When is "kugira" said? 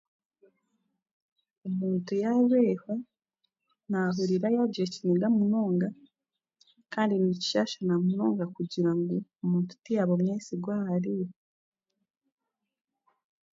8.55-8.91